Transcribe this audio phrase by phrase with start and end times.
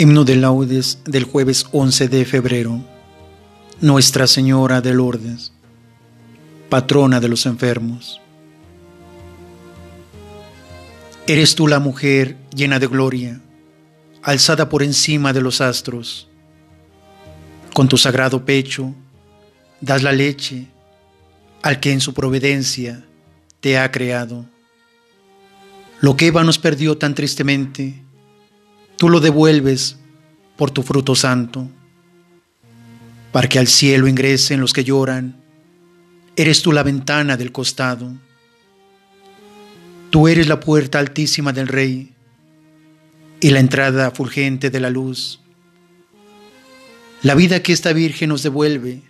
[0.00, 2.82] Himno de laudes del jueves 11 de febrero.
[3.82, 5.52] Nuestra Señora de Lourdes,
[6.70, 8.18] patrona de los enfermos.
[11.26, 13.42] Eres tú la mujer llena de gloria,
[14.22, 16.30] alzada por encima de los astros.
[17.74, 18.94] Con tu sagrado pecho
[19.82, 20.68] das la leche
[21.60, 23.04] al que en su providencia
[23.60, 24.46] te ha creado.
[26.00, 28.02] Lo que Eva nos perdió tan tristemente,
[29.00, 29.96] tú lo devuelves
[30.58, 31.66] por tu fruto santo,
[33.32, 35.42] para que al cielo ingresen los que lloran.
[36.36, 38.12] Eres tú la ventana del costado.
[40.10, 42.12] Tú eres la puerta altísima del Rey
[43.40, 45.40] y la entrada fulgente de la luz.
[47.22, 49.00] La vida que esta Virgen nos devuelve,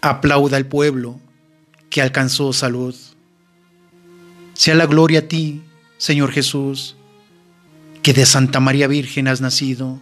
[0.00, 1.18] aplauda al pueblo
[1.90, 2.94] que alcanzó salud.
[4.52, 5.64] Sea la gloria a ti,
[5.98, 6.94] Señor Jesús
[8.04, 9.98] que de Santa María Virgen has nacido.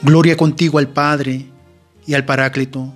[0.00, 1.44] Gloria contigo al Padre
[2.06, 2.90] y al Paráclito,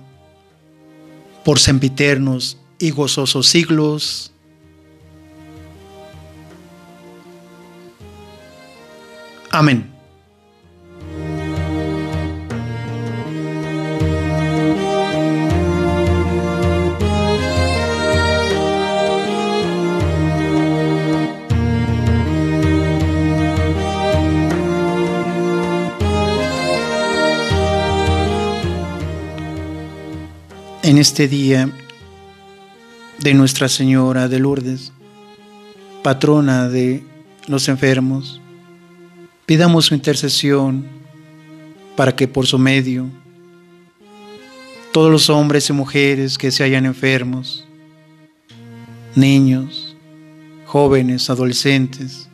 [1.45, 4.31] por sempiternos y gozosos siglos.
[9.51, 9.96] Amén.
[30.87, 31.69] En este día
[33.19, 34.93] de Nuestra Señora de Lourdes,
[36.01, 37.03] patrona de
[37.45, 38.39] los enfermos,
[39.45, 40.87] pidamos su intercesión
[41.97, 43.05] para que por su medio
[44.93, 47.67] todos los hombres y mujeres que se hayan enfermos,
[49.13, 49.97] niños,
[50.67, 52.29] jóvenes, adolescentes,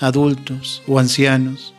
[0.00, 1.72] adultos o ancianos,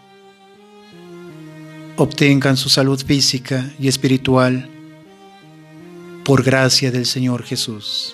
[1.95, 4.67] obtengan su salud física y espiritual
[6.27, 8.13] por gracia del Señor Jesús.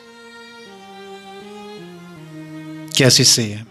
[2.96, 3.66] Que así sea.